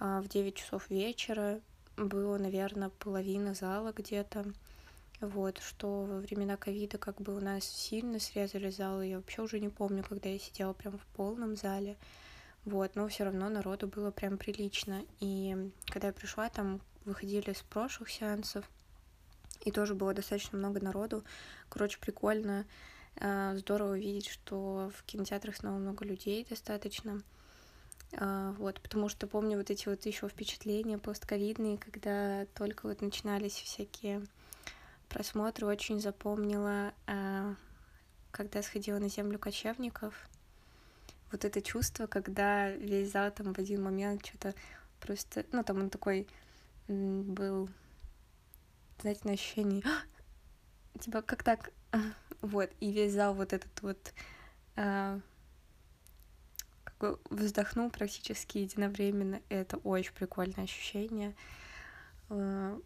а, 0.00 0.20
в 0.20 0.28
9 0.28 0.56
часов 0.56 0.90
вечера, 0.90 1.60
было, 1.96 2.38
наверное, 2.38 2.88
половина 2.88 3.54
зала 3.54 3.92
где-то, 3.94 4.44
вот, 5.20 5.58
что 5.58 6.04
во 6.04 6.18
времена 6.18 6.56
ковида 6.56 6.98
как 6.98 7.20
бы 7.20 7.36
у 7.36 7.40
нас 7.40 7.64
сильно 7.64 8.18
срезали 8.18 8.70
залы, 8.70 9.06
я 9.06 9.16
вообще 9.16 9.42
уже 9.42 9.60
не 9.60 9.68
помню, 9.68 10.02
когда 10.02 10.28
я 10.28 10.38
сидела 10.38 10.72
прям 10.72 10.98
в 10.98 11.06
полном 11.16 11.56
зале, 11.56 11.96
вот, 12.64 12.96
но 12.96 13.06
все 13.08 13.24
равно 13.24 13.48
народу 13.48 13.86
было 13.86 14.10
прям 14.10 14.38
прилично, 14.38 15.02
и 15.20 15.70
когда 15.86 16.08
я 16.08 16.12
пришла, 16.12 16.48
там 16.48 16.80
выходили 17.04 17.52
с 17.52 17.62
прошлых 17.62 18.10
сеансов, 18.10 18.68
и 19.64 19.70
тоже 19.70 19.94
было 19.94 20.14
достаточно 20.14 20.58
много 20.58 20.80
народу, 20.80 21.22
короче, 21.68 21.98
прикольно, 22.00 22.66
здорово 23.16 23.98
видеть, 23.98 24.28
что 24.28 24.90
в 24.96 25.04
кинотеатрах 25.04 25.56
снова 25.56 25.78
много 25.78 26.04
людей 26.04 26.46
достаточно. 26.48 27.22
А, 28.16 28.52
вот, 28.58 28.80
потому 28.80 29.08
что 29.08 29.26
помню 29.26 29.56
вот 29.58 29.70
эти 29.70 29.88
вот 29.88 30.04
еще 30.06 30.28
впечатления 30.28 30.98
постковидные, 30.98 31.78
когда 31.78 32.46
только 32.54 32.86
вот 32.86 33.00
начинались 33.00 33.54
всякие 33.54 34.22
просмотры, 35.08 35.66
очень 35.66 36.00
запомнила, 36.00 36.92
а, 37.06 37.54
когда 38.30 38.62
сходила 38.62 38.98
на 38.98 39.08
землю 39.08 39.38
кочевников, 39.38 40.28
вот 41.32 41.44
это 41.44 41.60
чувство, 41.62 42.06
когда 42.06 42.70
весь 42.70 43.10
зал 43.10 43.30
там 43.30 43.54
в 43.54 43.58
один 43.58 43.82
момент 43.82 44.24
что-то 44.24 44.54
просто, 45.00 45.44
ну 45.52 45.64
там 45.64 45.78
он 45.78 45.90
такой 45.90 46.28
был, 46.86 47.68
знаете, 49.00 49.22
на 49.24 49.32
ощущении, 49.32 49.82
типа 51.00 51.22
как 51.22 51.42
так 51.42 51.70
вот, 52.44 52.70
и 52.80 52.92
весь 52.92 53.12
зал 53.12 53.34
вот 53.34 53.52
этот 53.52 53.82
вот 53.82 54.12
э, 54.76 55.20
как 56.84 56.98
бы 56.98 57.18
вздохнул 57.30 57.90
практически 57.90 58.58
единовременно. 58.58 59.40
Это 59.48 59.78
очень 59.78 60.12
прикольное 60.12 60.64
ощущение. 60.64 61.34
Э, 62.28 62.78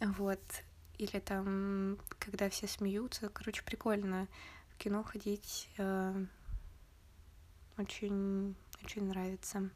вот. 0.00 0.40
Или 0.98 1.18
там, 1.18 1.98
когда 2.20 2.48
все 2.48 2.68
смеются. 2.68 3.28
Короче, 3.28 3.64
прикольно 3.64 4.28
в 4.68 4.76
кино 4.76 5.02
ходить. 5.02 5.68
Э, 5.78 6.24
очень, 7.76 8.54
очень 8.84 9.04
нравится. 9.08 9.68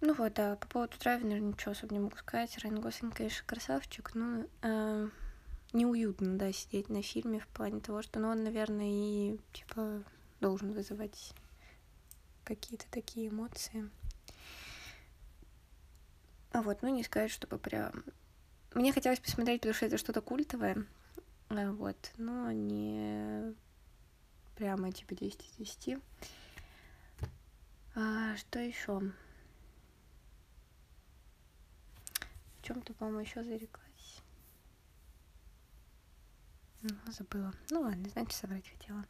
Ну 0.00 0.14
вот, 0.14 0.34
да, 0.34 0.54
по 0.56 0.66
поводу 0.68 0.96
драйва, 1.00 1.24
наверное, 1.24 1.52
ничего 1.52 1.72
особо 1.72 1.92
не 1.92 1.98
могу 1.98 2.16
сказать. 2.16 2.56
Райан 2.58 2.80
Гослинг, 2.80 3.16
конечно, 3.16 3.44
красавчик, 3.46 4.14
но 4.14 4.44
э, 4.62 5.08
неуютно, 5.72 6.38
да, 6.38 6.52
сидеть 6.52 6.88
на 6.88 7.02
фильме 7.02 7.40
в 7.40 7.48
плане 7.48 7.80
того, 7.80 8.02
что, 8.02 8.20
ну, 8.20 8.28
он, 8.28 8.44
наверное, 8.44 8.86
и, 8.86 9.38
типа, 9.52 10.04
должен 10.40 10.72
вызывать 10.72 11.32
какие-то 12.44 12.86
такие 12.92 13.28
эмоции. 13.28 13.90
А 16.52 16.62
вот, 16.62 16.82
ну, 16.82 16.88
не 16.88 17.02
сказать, 17.02 17.32
чтобы 17.32 17.58
прям... 17.58 18.04
Мне 18.74 18.92
хотелось 18.92 19.18
посмотреть, 19.18 19.62
потому 19.62 19.74
что 19.74 19.86
это 19.86 19.98
что-то 19.98 20.20
культовое, 20.20 20.86
а 21.48 21.72
вот, 21.72 22.12
но 22.18 22.52
не 22.52 23.54
прямо, 24.54 24.92
типа, 24.92 25.16
10 25.16 25.44
из 25.58 25.76
10. 25.76 25.98
А, 27.96 28.36
что 28.36 28.60
еще? 28.60 29.02
Чем-то, 32.68 32.92
по-моему, 32.94 33.20
еще 33.20 33.42
зареклась. 33.42 34.22
Ну, 36.82 36.90
забыла. 37.10 37.52
Ну 37.70 37.80
ладно, 37.80 38.08
значит, 38.10 38.32
соврать 38.32 38.68
хотела. 38.68 39.04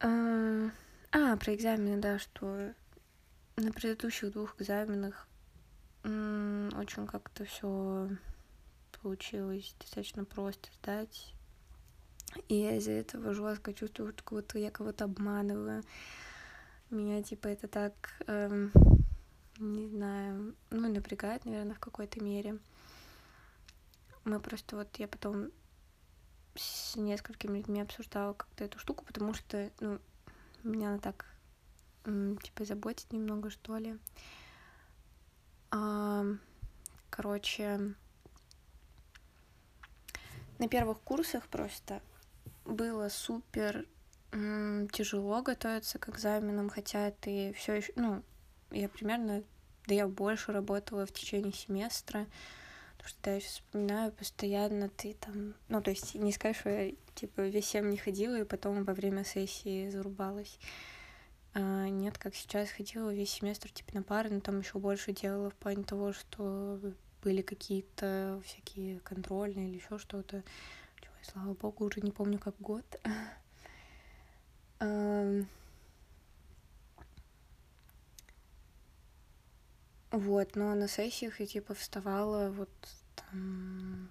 А, 0.00 0.70
а, 1.12 1.36
про 1.36 1.54
экзамены, 1.54 2.00
да, 2.00 2.20
что 2.20 2.72
на 3.56 3.72
предыдущих 3.72 4.32
двух 4.32 4.60
экзаменах 4.60 5.26
очень 6.04 7.06
как-то 7.06 7.44
все 7.44 8.08
получилось 9.02 9.74
достаточно 9.80 10.24
просто 10.24 10.70
сдать. 10.80 11.34
И 12.48 12.54
я 12.54 12.76
из-за 12.76 12.92
этого 12.92 13.34
жестко 13.34 13.74
чувствую, 13.74 14.14
что 14.16 14.58
я 14.58 14.70
кого-то 14.70 15.04
обманываю. 15.04 15.82
Меня, 16.90 17.22
типа, 17.22 17.48
это 17.48 17.66
так 17.68 17.92
эм, 18.26 18.70
не 19.58 19.88
знаю, 19.88 20.54
ну, 20.70 20.92
напрягает, 20.92 21.44
наверное, 21.44 21.74
в 21.74 21.80
какой-то 21.80 22.22
мере. 22.22 22.58
Мы 24.24 24.40
просто 24.40 24.76
вот, 24.76 24.88
я 24.98 25.08
потом 25.08 25.50
с 26.54 26.96
несколькими 26.96 27.58
людьми 27.58 27.80
обсуждала 27.80 28.34
как-то 28.34 28.64
эту 28.64 28.78
штуку, 28.78 29.04
потому 29.04 29.34
что, 29.34 29.70
ну, 29.80 29.98
меня 30.64 30.90
она 30.90 30.98
так, 30.98 31.26
типа, 32.04 32.64
заботит 32.64 33.12
немного, 33.12 33.50
что 33.50 33.76
ли. 33.76 33.98
А, 35.70 36.24
короче, 37.10 37.94
на 40.58 40.68
первых 40.68 41.00
курсах 41.00 41.46
просто 41.48 42.02
было 42.64 43.08
супер 43.08 43.86
тяжело 44.30 45.40
готовиться 45.42 45.98
к 45.98 46.08
экзаменам, 46.10 46.68
хотя 46.68 47.12
ты 47.12 47.54
все 47.54 47.74
еще, 47.74 47.92
ну, 47.96 48.22
я 48.70 48.88
примерно, 48.88 49.42
да 49.86 49.94
я 49.94 50.06
больше 50.06 50.52
работала 50.52 51.06
в 51.06 51.12
течение 51.12 51.52
семестра, 51.52 52.26
потому 52.96 53.08
что 53.08 53.18
да, 53.22 53.34
я 53.34 53.40
сейчас 53.40 53.52
вспоминаю, 53.52 54.12
постоянно 54.12 54.88
ты 54.88 55.14
там, 55.14 55.54
ну, 55.68 55.80
то 55.82 55.90
есть 55.90 56.14
не 56.14 56.32
скажешь, 56.32 56.60
что 56.60 56.70
я, 56.70 56.92
типа, 57.14 57.42
весь 57.42 57.66
семь 57.66 57.90
не 57.90 57.96
ходила, 57.96 58.40
и 58.40 58.44
потом 58.44 58.84
во 58.84 58.94
время 58.94 59.24
сессии 59.24 59.88
зарубалась. 59.88 60.58
А, 61.54 61.88
нет, 61.88 62.18
как 62.18 62.34
сейчас 62.34 62.70
ходила 62.70 63.12
весь 63.12 63.30
семестр, 63.30 63.70
типа, 63.70 63.94
на 63.94 64.02
пары, 64.02 64.30
но 64.30 64.40
там 64.40 64.60
еще 64.60 64.78
больше 64.78 65.12
делала 65.12 65.50
в 65.50 65.54
плане 65.54 65.84
того, 65.84 66.12
что 66.12 66.78
были 67.22 67.42
какие-то 67.42 68.40
всякие 68.44 69.00
контрольные 69.00 69.68
или 69.68 69.76
еще 69.76 69.98
что-то. 69.98 70.42
Чего, 71.00 71.14
слава 71.22 71.54
богу, 71.54 71.84
уже 71.84 72.00
не 72.00 72.10
помню, 72.10 72.38
как 72.38 72.54
год. 72.60 72.84
Вот, 80.18 80.56
но 80.56 80.74
на 80.74 80.88
сессиях 80.88 81.38
я 81.38 81.46
типа 81.46 81.74
вставала 81.74 82.50
вот 82.50 82.68
там 83.14 84.08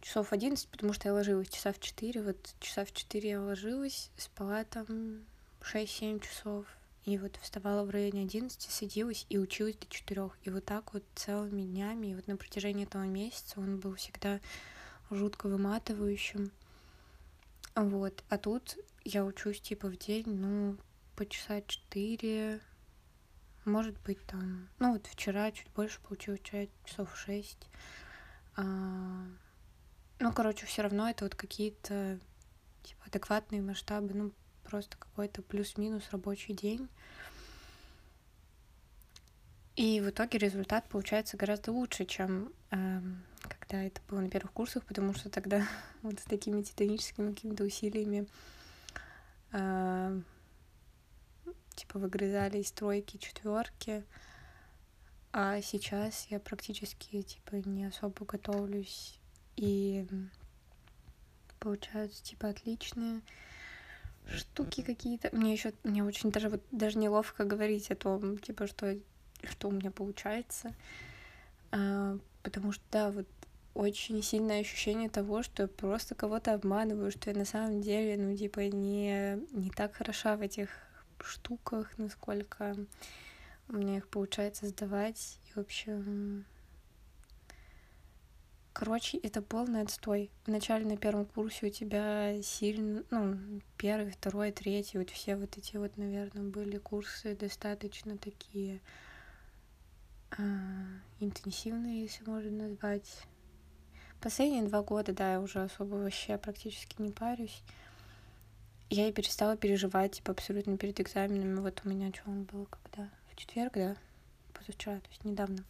часов 0.00 0.32
11, 0.32 0.68
потому 0.68 0.92
что 0.92 1.08
я 1.08 1.14
ложилась 1.14 1.48
часа 1.48 1.72
в 1.72 1.78
4, 1.78 2.22
вот 2.24 2.36
часа 2.58 2.84
в 2.84 2.90
4 2.90 3.28
я 3.28 3.40
ложилась, 3.40 4.10
спала 4.16 4.64
там 4.64 5.24
6-7 5.60 6.18
часов, 6.26 6.66
и 7.04 7.18
вот 7.18 7.38
вставала 7.40 7.84
в 7.84 7.90
районе 7.90 8.22
11, 8.22 8.60
садилась 8.62 9.26
и 9.28 9.38
училась 9.38 9.76
до 9.76 9.86
4. 9.86 10.30
И 10.42 10.50
вот 10.50 10.64
так 10.64 10.92
вот 10.92 11.04
целыми 11.14 11.62
днями, 11.62 12.08
и 12.08 12.14
вот 12.16 12.26
на 12.26 12.36
протяжении 12.36 12.84
этого 12.84 13.04
месяца 13.04 13.60
он 13.60 13.78
был 13.78 13.94
всегда 13.94 14.40
жутко 15.08 15.46
выматывающим. 15.46 16.50
Вот, 17.76 18.24
а 18.28 18.38
тут 18.38 18.76
я 19.04 19.24
учусь 19.24 19.60
типа 19.60 19.86
в 19.86 19.96
день, 19.96 20.26
ну, 20.26 20.76
по 21.14 21.24
часа 21.26 21.62
4, 21.62 22.60
может 23.66 23.98
быть, 24.02 24.24
там... 24.26 24.68
Ну, 24.78 24.92
вот 24.92 25.06
вчера 25.06 25.50
чуть 25.50 25.70
больше 25.72 26.00
получилось, 26.00 26.40
часов 26.84 27.16
шесть. 27.16 27.68
А... 28.56 28.62
Ну, 30.18 30.32
короче, 30.32 30.64
все 30.64 30.82
равно 30.82 31.10
это 31.10 31.24
вот 31.24 31.34
какие-то 31.34 32.18
типа 32.82 33.02
адекватные 33.06 33.60
масштабы, 33.60 34.14
ну, 34.14 34.32
просто 34.64 34.96
какой-то 34.96 35.42
плюс-минус 35.42 36.04
рабочий 36.10 36.54
день. 36.54 36.88
И 39.74 40.00
в 40.00 40.08
итоге 40.08 40.38
результат 40.38 40.88
получается 40.88 41.36
гораздо 41.36 41.70
лучше, 41.70 42.06
чем 42.06 42.52
э, 42.70 43.00
когда 43.42 43.82
это 43.82 44.00
было 44.08 44.20
на 44.20 44.30
первых 44.30 44.52
курсах, 44.52 44.84
потому 44.84 45.12
что 45.12 45.28
тогда 45.28 45.66
вот 46.02 46.18
с 46.18 46.24
такими 46.24 46.62
титаническими 46.62 47.34
какими-то 47.34 47.64
усилиями 47.64 48.26
э, 49.52 50.20
типа 51.76 51.98
выгрызали 51.98 52.58
из 52.58 52.72
тройки, 52.72 53.18
четверки, 53.18 54.04
а 55.32 55.60
сейчас 55.60 56.26
я 56.30 56.40
практически 56.40 57.22
типа 57.22 57.56
не 57.66 57.84
особо 57.84 58.24
готовлюсь 58.24 59.18
и 59.56 60.06
получаются 61.60 62.24
типа 62.24 62.48
отличные 62.48 63.20
штуки 64.26 64.82
какие-то. 64.82 65.28
Мне 65.32 65.52
еще 65.52 65.72
мне 65.84 66.02
очень 66.04 66.30
даже 66.30 66.48
вот 66.48 66.62
даже 66.70 66.98
неловко 66.98 67.44
говорить 67.44 67.90
о 67.90 67.96
том, 67.96 68.38
типа, 68.38 68.66
что, 68.66 68.96
что 69.44 69.68
у 69.68 69.72
меня 69.72 69.90
получается. 69.90 70.74
А, 71.70 72.18
потому 72.42 72.72
что, 72.72 72.82
да, 72.90 73.10
вот 73.10 73.26
очень 73.74 74.22
сильное 74.22 74.60
ощущение 74.60 75.10
того, 75.10 75.42
что 75.42 75.64
я 75.64 75.68
просто 75.68 76.14
кого-то 76.14 76.54
обманываю, 76.54 77.10
что 77.10 77.30
я 77.30 77.36
на 77.36 77.44
самом 77.44 77.82
деле, 77.82 78.16
ну, 78.16 78.34
типа, 78.36 78.60
не, 78.60 79.38
не 79.52 79.70
так 79.70 79.94
хороша 79.94 80.36
в 80.36 80.40
этих 80.40 80.70
штуках, 81.28 81.96
насколько 81.98 82.76
у 83.68 83.72
меня 83.72 83.98
их 83.98 84.08
получается 84.08 84.66
сдавать. 84.66 85.38
И, 85.48 85.52
в 85.52 85.58
общем, 85.58 86.44
Короче, 88.78 89.16
это 89.16 89.40
полный 89.40 89.80
отстой. 89.80 90.30
Вначале 90.44 90.84
на 90.84 90.98
первом 90.98 91.24
курсе 91.24 91.68
у 91.68 91.70
тебя 91.70 92.42
сильно, 92.42 93.04
ну, 93.10 93.62
первый, 93.78 94.10
второй, 94.10 94.52
третий, 94.52 94.98
вот 94.98 95.08
все 95.08 95.34
вот 95.34 95.56
эти 95.56 95.78
вот, 95.78 95.96
наверное, 95.96 96.42
были 96.42 96.76
курсы 96.76 97.34
достаточно 97.34 98.18
такие 98.18 98.82
э, 100.36 100.42
интенсивные, 101.20 102.02
если 102.02 102.22
можно 102.24 102.68
назвать. 102.68 103.22
Последние 104.20 104.64
два 104.64 104.82
года, 104.82 105.14
да, 105.14 105.32
я 105.32 105.40
уже 105.40 105.62
особо 105.62 105.94
вообще 105.94 106.36
практически 106.36 107.00
не 107.00 107.12
парюсь. 107.12 107.62
Я 108.88 109.08
и 109.08 109.12
перестала 109.12 109.56
переживать, 109.56 110.12
типа, 110.12 110.32
абсолютно 110.32 110.78
перед 110.78 111.00
экзаменами. 111.00 111.58
Вот 111.60 111.80
у 111.84 111.88
меня 111.88 112.12
что 112.12 112.30
он 112.30 112.44
был, 112.44 112.66
когда? 112.66 113.10
В 113.32 113.36
четверг, 113.36 113.74
да? 113.74 113.96
Позавчера, 114.52 115.00
то 115.00 115.08
есть 115.08 115.24
недавно. 115.24 115.64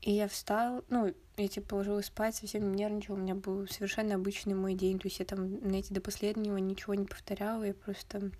И 0.00 0.12
я 0.12 0.28
встал, 0.28 0.82
ну, 0.88 1.12
я 1.36 1.48
типа 1.48 1.74
ложилась 1.74 2.06
спать, 2.06 2.34
совсем 2.34 2.70
не 2.70 2.78
нервничала, 2.78 3.16
у 3.16 3.18
меня 3.18 3.34
был 3.34 3.66
совершенно 3.68 4.14
обычный 4.14 4.54
мой 4.54 4.74
день, 4.74 4.98
то 4.98 5.08
есть 5.08 5.18
я 5.18 5.26
там, 5.26 5.60
знаете, 5.60 5.92
до 5.92 6.00
последнего 6.00 6.56
ничего 6.56 6.94
не 6.94 7.04
повторяла, 7.04 7.64
я 7.64 7.74
просто 7.74 8.30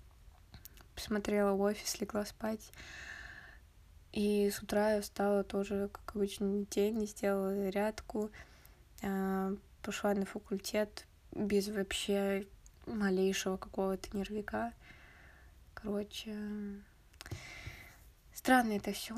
посмотрела 0.95 1.53
в 1.53 1.61
офис, 1.61 1.99
легла 1.99 2.25
спать. 2.25 2.71
И 4.11 4.49
с 4.49 4.61
утра 4.63 4.95
я 4.95 5.01
встала 5.01 5.43
тоже, 5.43 5.89
как 5.91 6.15
обычный 6.15 6.65
день, 6.71 7.05
сделала 7.05 7.53
зарядку, 7.53 8.31
а, 9.03 9.55
пошла 9.83 10.13
на 10.15 10.25
факультет 10.25 11.05
без 11.31 11.67
вообще 11.67 12.47
малейшего 12.85 13.57
какого-то 13.57 14.15
нервика. 14.15 14.73
Короче, 15.73 16.35
странно 18.33 18.73
это 18.73 18.93
все 18.93 19.15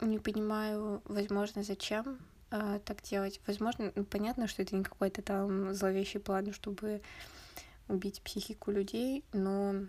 не 0.00 0.18
понимаю, 0.18 1.02
возможно, 1.04 1.62
зачем 1.62 2.18
э, 2.50 2.80
так 2.84 3.02
делать. 3.02 3.40
Возможно, 3.46 3.92
ну, 3.94 4.04
понятно, 4.04 4.46
что 4.46 4.62
это 4.62 4.76
не 4.76 4.84
какой-то 4.84 5.22
там 5.22 5.74
зловещий 5.74 6.20
план, 6.20 6.52
чтобы 6.52 7.00
убить 7.88 8.20
психику 8.22 8.70
людей, 8.70 9.24
но 9.32 9.86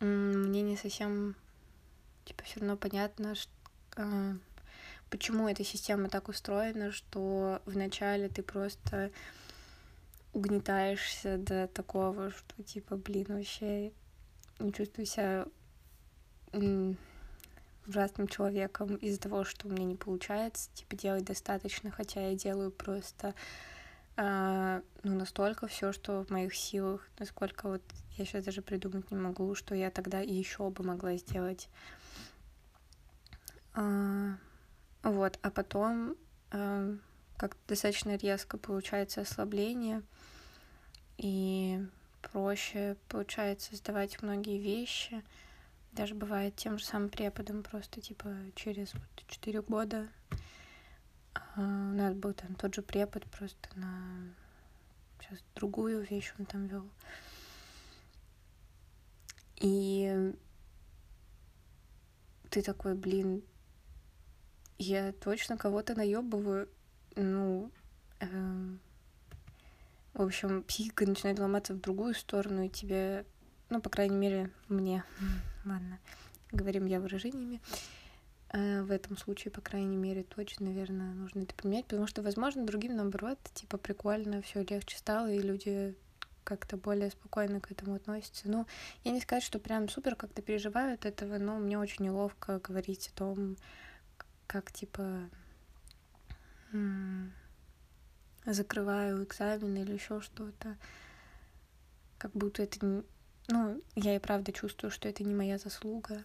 мне 0.00 0.62
не 0.62 0.76
совсем, 0.76 1.34
типа, 2.24 2.44
все 2.44 2.60
равно 2.60 2.76
понятно, 2.76 3.34
что, 3.34 3.52
э, 3.96 4.34
почему 5.10 5.48
эта 5.48 5.64
система 5.64 6.08
так 6.08 6.28
устроена, 6.28 6.92
что 6.92 7.60
вначале 7.66 8.28
ты 8.28 8.42
просто 8.42 9.10
угнетаешься 10.32 11.38
до 11.38 11.66
такого, 11.68 12.30
что, 12.30 12.62
типа, 12.62 12.96
блин, 12.96 13.26
вообще 13.28 13.92
не 14.58 14.72
чувствую 14.72 15.06
себя 15.06 15.46
ужасным 17.86 18.28
человеком 18.28 18.96
из-за 18.96 19.20
того, 19.20 19.44
что 19.44 19.66
у 19.66 19.70
меня 19.70 19.84
не 19.84 19.96
получается, 19.96 20.70
типа, 20.74 20.96
делать 20.96 21.24
достаточно, 21.24 21.90
хотя 21.90 22.28
я 22.28 22.36
делаю 22.36 22.70
просто 22.70 23.34
э, 24.16 24.82
ну, 25.02 25.14
настолько 25.16 25.66
все, 25.66 25.92
что 25.92 26.24
в 26.24 26.30
моих 26.30 26.54
силах, 26.54 27.08
насколько 27.18 27.68
вот 27.68 27.82
я 28.16 28.24
сейчас 28.24 28.44
даже 28.44 28.62
придумать 28.62 29.10
не 29.10 29.16
могу, 29.16 29.54
что 29.54 29.74
я 29.74 29.90
тогда 29.90 30.20
еще 30.20 30.70
бы 30.70 30.84
могла 30.84 31.16
сделать. 31.16 31.68
Э, 33.74 34.34
вот, 35.02 35.38
а 35.42 35.50
потом 35.50 36.16
э, 36.52 36.96
как 37.36 37.56
достаточно 37.66 38.16
резко 38.16 38.58
получается 38.58 39.22
ослабление, 39.22 40.02
и 41.20 41.78
проще 42.22 42.96
получается 43.08 43.76
сдавать 43.76 44.22
многие 44.22 44.58
вещи, 44.58 45.22
даже 45.92 46.14
бывает 46.14 46.56
тем 46.56 46.78
же 46.78 46.84
самым 46.84 47.10
преподом, 47.10 47.62
просто 47.62 48.00
типа 48.00 48.34
через 48.54 48.94
вот, 48.94 49.02
4 49.28 49.60
года 49.60 50.08
а, 51.34 51.60
у 51.60 51.94
нас 51.94 52.14
был 52.14 52.32
там 52.32 52.54
тот 52.54 52.74
же 52.74 52.80
препод, 52.80 53.24
просто 53.26 53.68
на 53.74 54.32
сейчас 55.20 55.38
другую 55.54 56.00
вещь 56.02 56.32
он 56.38 56.46
там 56.46 56.66
вел. 56.68 56.88
И 59.56 60.32
ты 62.48 62.62
такой, 62.62 62.94
блин, 62.94 63.42
я 64.78 65.12
точно 65.12 65.58
кого-то 65.58 65.94
наебываю. 65.94 66.66
Ну, 67.14 67.70
э, 68.20 68.76
в 70.20 70.26
общем, 70.26 70.62
психика 70.62 71.06
начинает 71.06 71.38
ломаться 71.38 71.74
в 71.74 71.80
другую 71.80 72.14
сторону, 72.14 72.64
и 72.64 72.68
тебе 72.68 73.24
ну, 73.70 73.80
по 73.80 73.88
крайней 73.88 74.16
мере, 74.16 74.50
мне, 74.68 75.04
ладно, 75.64 75.98
говорим 76.50 76.86
я 76.86 77.00
выражениями, 77.00 77.60
э, 78.52 78.82
в 78.82 78.90
этом 78.90 79.16
случае, 79.16 79.52
по 79.52 79.60
крайней 79.60 79.96
мере, 79.96 80.24
точно, 80.24 80.66
наверное, 80.66 81.14
нужно 81.14 81.42
это 81.42 81.54
поменять, 81.54 81.86
потому 81.86 82.06
что, 82.08 82.22
возможно, 82.22 82.66
другим, 82.66 82.96
наоборот, 82.96 83.38
типа, 83.54 83.78
прикольно, 83.78 84.42
все 84.42 84.64
легче 84.64 84.98
стало, 84.98 85.32
и 85.32 85.40
люди 85.40 85.94
как-то 86.42 86.76
более 86.76 87.10
спокойно 87.10 87.60
к 87.60 87.70
этому 87.70 87.94
относятся. 87.94 88.50
Ну, 88.50 88.66
я 89.04 89.12
не 89.12 89.20
сказать, 89.20 89.44
что 89.44 89.60
прям 89.60 89.88
супер 89.88 90.16
как-то 90.16 90.42
переживают 90.42 91.06
этого, 91.06 91.38
но 91.38 91.58
мне 91.58 91.78
очень 91.78 92.06
неловко 92.06 92.58
говорить 92.58 93.08
о 93.14 93.18
том, 93.18 93.56
как, 94.48 94.72
типа, 94.72 95.30
закрываю 98.52 99.24
экзамен 99.24 99.76
или 99.76 99.92
еще 99.92 100.20
что-то. 100.20 100.76
Как 102.18 102.32
будто 102.32 102.62
это 102.62 103.04
ну, 103.48 103.82
я 103.96 104.14
и 104.14 104.18
правда 104.20 104.52
чувствую, 104.52 104.90
что 104.90 105.08
это 105.08 105.24
не 105.24 105.34
моя 105.34 105.58
заслуга. 105.58 106.24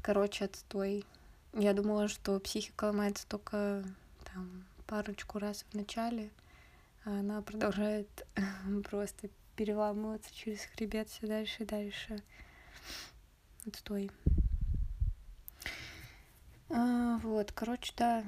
Короче, 0.00 0.46
отстой. 0.46 1.04
Я 1.52 1.74
думала, 1.74 2.08
что 2.08 2.40
психика 2.40 2.86
ломается 2.86 3.26
только 3.26 3.84
там 4.32 4.64
парочку 4.86 5.38
раз 5.38 5.64
в 5.70 5.74
начале, 5.74 6.30
а 7.04 7.20
она 7.20 7.42
продолжает 7.42 8.08
просто 8.90 9.28
переламываться 9.56 10.34
через 10.34 10.60
хребет 10.64 11.08
все 11.08 11.26
дальше 11.26 11.62
и 11.62 11.66
дальше. 11.66 12.22
Отстой. 13.66 14.10
А, 16.70 17.18
вот, 17.18 17.52
короче, 17.52 17.92
да, 17.96 18.24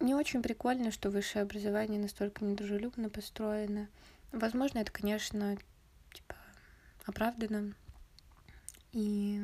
не 0.00 0.14
очень 0.14 0.42
прикольно, 0.42 0.90
что 0.90 1.10
высшее 1.10 1.42
образование 1.42 2.00
настолько 2.00 2.44
недружелюбно 2.44 3.10
построено. 3.10 3.88
Возможно, 4.32 4.78
это, 4.78 4.90
конечно, 4.90 5.56
типа, 6.12 6.34
оправдано. 7.06 7.74
И, 8.92 9.40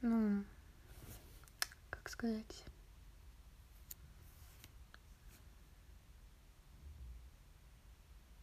ну, 0.00 0.44
как 1.90 2.08
сказать... 2.08 2.64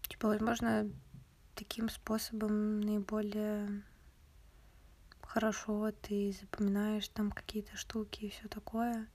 Типа, 0.08 0.30
возможно, 0.30 0.90
таким 1.56 1.90
способом 1.90 2.80
наиболее 2.80 3.84
хорошо 5.22 5.92
ты 5.92 6.34
запоминаешь 6.40 7.10
там 7.10 7.32
какие-то 7.32 7.76
штуки 7.76 8.26
и 8.26 8.30
все 8.30 8.48
такое. 8.48 9.08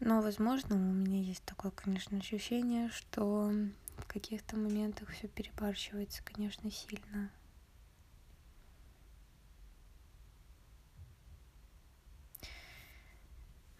Но, 0.00 0.22
возможно, 0.22 0.76
у 0.76 0.78
меня 0.78 1.20
есть 1.20 1.44
такое, 1.44 1.72
конечно, 1.72 2.18
ощущение, 2.18 2.88
что 2.90 3.52
в 3.96 4.06
каких-то 4.06 4.56
моментах 4.56 5.10
все 5.10 5.26
перебарщивается, 5.26 6.22
конечно, 6.22 6.70
сильно. 6.70 7.30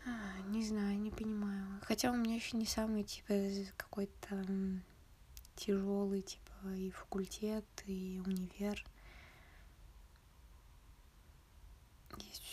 А, 0.04 0.40
не 0.48 0.66
знаю, 0.66 0.98
не 0.98 1.10
понимаю. 1.10 1.80
Хотя 1.82 2.10
у 2.10 2.16
меня 2.16 2.34
еще 2.34 2.56
не 2.56 2.66
самый 2.66 3.04
типа 3.04 3.34
какой-то 3.76 4.44
тяжелый, 5.54 6.22
типа 6.22 6.68
и 6.76 6.90
факультет, 6.90 7.64
и 7.86 8.20
универ. 8.26 8.84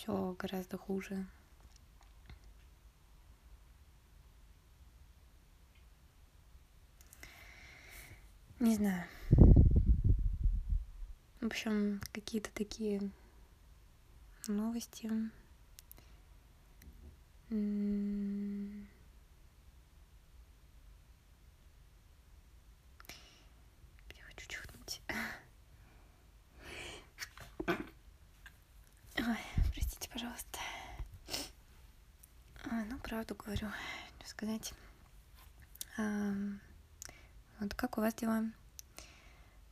все 0.05 0.35
гораздо 0.37 0.77
хуже. 0.77 1.25
Не 8.59 8.75
знаю. 8.75 9.03
В 11.41 11.45
общем, 11.45 12.01
какие-то 12.13 12.49
такие 12.53 13.11
новости. 14.47 15.11
Я 17.49 17.57
хочу 24.25 24.47
чихнуть. 24.47 25.01
Ой, 29.17 29.37
простите, 29.73 30.09
пожалуйста. 30.09 30.59
А, 32.71 32.85
ну, 32.85 32.97
правду 32.99 33.35
говорю, 33.35 33.67
сказать. 34.25 34.73
Вот 37.59 37.73
как 37.73 37.97
у 37.97 38.01
вас 38.01 38.13
дела? 38.13 38.43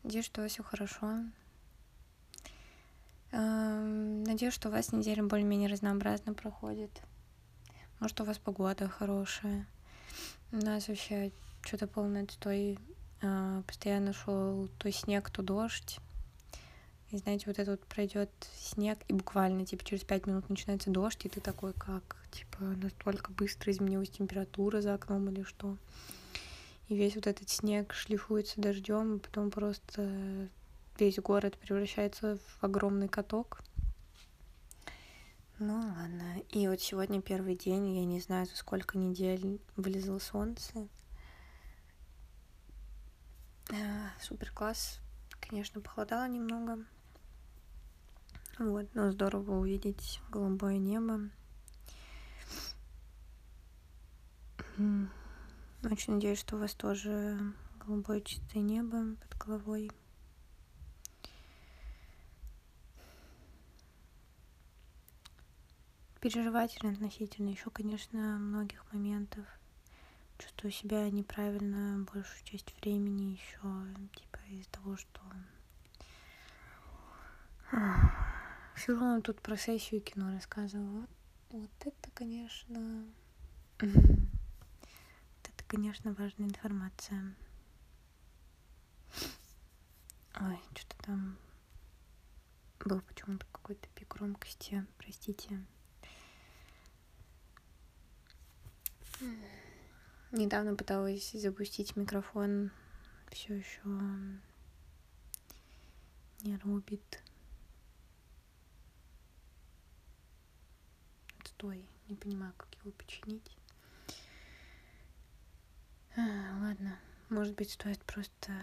Надеюсь, 0.03 0.25
что 0.25 0.47
все 0.47 0.63
хорошо. 0.63 1.23
Надеюсь, 3.31 4.53
что 4.53 4.69
у 4.69 4.71
вас 4.71 4.91
неделя 4.91 5.23
более-менее 5.23 5.69
разнообразно 5.69 6.33
проходит. 6.33 6.91
Может, 7.99 8.21
у 8.21 8.25
вас 8.25 8.37
погода 8.37 8.87
хорошая. 8.87 9.65
У 10.51 10.57
нас 10.57 10.87
вообще 10.87 11.31
что-то 11.61 11.87
полный 11.87 12.23
отстой. 12.23 12.77
А, 13.21 13.61
постоянно 13.63 14.13
шел 14.13 14.67
то 14.77 14.91
снег, 14.91 15.29
то 15.29 15.41
дождь. 15.41 15.99
И 17.11 17.17
знаете, 17.17 17.45
вот 17.47 17.59
это 17.59 17.71
вот 17.71 17.85
пройдет 17.85 18.29
снег, 18.55 18.99
и 19.07 19.13
буквально, 19.13 19.65
типа, 19.65 19.85
через 19.85 20.03
пять 20.03 20.25
минут 20.25 20.49
начинается 20.49 20.89
дождь, 20.89 21.25
и 21.25 21.29
ты 21.29 21.39
такой, 21.39 21.73
как, 21.73 22.17
типа, 22.31 22.63
настолько 22.63 23.31
быстро 23.31 23.71
изменилась 23.71 24.09
температура 24.09 24.81
за 24.81 24.95
окном 24.95 25.29
или 25.29 25.43
что. 25.43 25.77
И 26.89 26.95
весь 26.95 27.15
вот 27.15 27.27
этот 27.27 27.49
снег 27.49 27.93
шлифуется 27.93 28.59
дождем, 28.59 29.15
и 29.15 29.19
потом 29.19 29.51
просто 29.51 30.49
весь 30.99 31.17
город 31.19 31.57
превращается 31.57 32.37
в 32.37 32.63
огромный 32.63 33.07
каток. 33.07 33.61
Ну 35.59 35.75
ладно. 35.75 36.39
И 36.49 36.67
вот 36.67 36.81
сегодня 36.81 37.21
первый 37.21 37.55
день, 37.55 37.95
я 37.95 38.05
не 38.05 38.19
знаю, 38.19 38.45
за 38.47 38.55
сколько 38.55 38.97
недель 38.97 39.61
вылезло 39.75 40.19
солнце. 40.19 40.87
Супер 44.21 44.51
класс. 44.51 44.99
Конечно, 45.39 45.79
похолодало 45.79 46.27
немного. 46.27 46.79
Вот, 48.59 48.87
но 48.93 49.11
здорово 49.11 49.57
увидеть 49.59 50.21
голубое 50.29 50.77
небо. 50.77 51.29
Очень 55.83 56.13
надеюсь, 56.13 56.39
что 56.39 56.55
у 56.55 56.59
вас 56.59 56.73
тоже 56.73 57.37
голубое 57.85 58.21
чистое 58.21 58.63
небо 58.63 59.15
под 59.19 59.37
головой. 59.37 59.91
переживательно 66.23 66.93
относительно 66.93 67.49
еще, 67.49 67.69
конечно, 67.69 68.37
многих 68.37 68.85
моментов. 68.93 69.45
Чувствую 70.37 70.71
себя 70.71 71.09
неправильно 71.09 72.05
большую 72.13 72.45
часть 72.45 72.73
времени 72.79 73.33
еще, 73.33 73.59
типа 74.15 74.39
из-за 74.47 74.69
того, 74.69 74.95
что 74.95 75.19
все 78.75 78.93
равно 78.93 79.19
тут 79.19 79.41
про 79.41 79.57
сессию 79.57 79.99
кино 79.99 80.31
рассказывала. 80.31 81.01
Вот, 81.01 81.09
вот 81.49 81.71
это, 81.81 82.11
конечно, 82.13 83.05
конечно, 85.73 86.13
важная 86.13 86.47
информация. 86.47 87.35
Ой, 90.39 90.59
что-то 90.75 90.95
там 91.03 91.35
был 92.85 93.01
почему-то 93.01 93.43
какой-то 93.51 93.87
пик 93.95 94.07
громкости, 94.13 94.85
простите. 94.99 95.65
Недавно 100.31 100.75
пыталась 100.75 101.31
запустить 101.31 101.95
микрофон, 101.95 102.69
все 103.31 103.55
еще 103.55 103.81
не 106.41 106.55
рубит. 106.57 107.23
Стой, 111.43 111.83
не 112.07 112.15
понимаю, 112.15 112.53
как 112.57 112.71
его 112.75 112.91
починить. 112.91 113.57
А, 116.15 116.21
ладно, 116.61 116.99
может 117.29 117.55
быть, 117.55 117.71
стоит 117.71 117.99
просто 118.05 118.53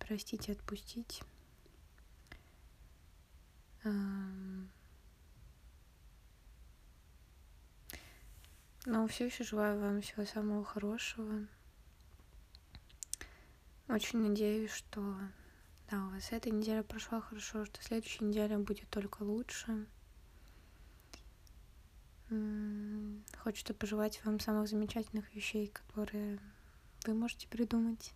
простить 0.00 0.48
и 0.48 0.52
отпустить. 0.52 1.22
Но 8.86 9.06
все 9.08 9.26
еще 9.26 9.44
желаю 9.44 9.80
вам 9.80 10.00
всего 10.00 10.24
самого 10.24 10.64
хорошего. 10.64 11.46
Очень 13.88 14.20
надеюсь, 14.20 14.72
что 14.72 15.16
да, 15.90 16.06
у 16.06 16.10
вас 16.10 16.32
эта 16.32 16.50
неделя 16.50 16.82
прошла 16.82 17.20
хорошо, 17.20 17.64
что 17.66 17.82
следующая 17.82 18.24
неделя 18.24 18.58
будет 18.58 18.88
только 18.90 19.22
лучше. 19.22 19.86
Хочется 23.38 23.74
пожелать 23.74 24.20
вам 24.24 24.40
самых 24.40 24.68
замечательных 24.68 25.32
вещей, 25.34 25.68
которые 25.68 26.40
вы 27.04 27.14
можете 27.14 27.46
придумать. 27.48 28.12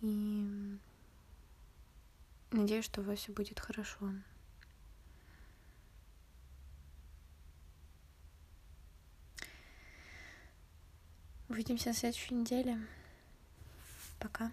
И 0.00 0.78
надеюсь, 2.50 2.86
что 2.86 3.00
у 3.00 3.04
вас 3.04 3.18
все 3.18 3.32
будет 3.32 3.60
хорошо. 3.60 4.12
Увидимся 11.48 11.88
на 11.88 11.94
следующей 11.94 12.34
неделе. 12.34 12.78
Пока. 14.18 14.52